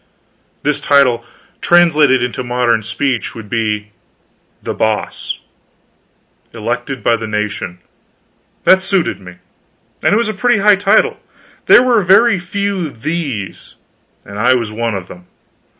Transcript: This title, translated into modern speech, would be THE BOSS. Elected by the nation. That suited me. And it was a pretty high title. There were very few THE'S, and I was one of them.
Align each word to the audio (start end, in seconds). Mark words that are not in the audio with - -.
This 0.63 0.81
title, 0.81 1.23
translated 1.61 2.23
into 2.23 2.43
modern 2.43 2.81
speech, 2.81 3.35
would 3.35 3.51
be 3.51 3.91
THE 4.63 4.73
BOSS. 4.73 5.37
Elected 6.55 7.03
by 7.03 7.15
the 7.15 7.27
nation. 7.27 7.77
That 8.63 8.81
suited 8.81 9.19
me. 9.21 9.35
And 10.01 10.15
it 10.15 10.17
was 10.17 10.27
a 10.27 10.33
pretty 10.33 10.59
high 10.59 10.75
title. 10.77 11.17
There 11.67 11.83
were 11.83 12.01
very 12.01 12.39
few 12.39 12.89
THE'S, 12.89 13.75
and 14.25 14.39
I 14.39 14.55
was 14.55 14.71
one 14.71 14.95
of 14.95 15.07
them. 15.07 15.27